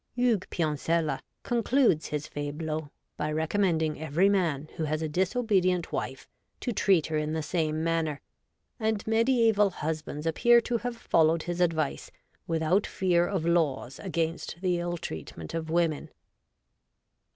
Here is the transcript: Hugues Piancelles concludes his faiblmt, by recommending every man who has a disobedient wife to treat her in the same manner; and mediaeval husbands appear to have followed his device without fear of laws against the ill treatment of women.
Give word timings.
Hugues 0.15 0.47
Piancelles 0.49 1.19
concludes 1.43 2.07
his 2.07 2.27
faiblmt, 2.27 2.89
by 3.17 3.31
recommending 3.31 4.01
every 4.01 4.29
man 4.29 4.67
who 4.75 4.85
has 4.85 5.03
a 5.03 5.07
disobedient 5.07 5.91
wife 5.91 6.27
to 6.61 6.71
treat 6.73 7.05
her 7.05 7.17
in 7.19 7.33
the 7.33 7.43
same 7.43 7.83
manner; 7.83 8.19
and 8.79 9.05
mediaeval 9.05 9.69
husbands 9.69 10.25
appear 10.25 10.59
to 10.59 10.79
have 10.79 10.97
followed 10.97 11.43
his 11.43 11.59
device 11.59 12.09
without 12.47 12.87
fear 12.87 13.27
of 13.27 13.45
laws 13.45 13.99
against 13.99 14.59
the 14.61 14.79
ill 14.79 14.97
treatment 14.97 15.53
of 15.53 15.69
women. 15.69 16.09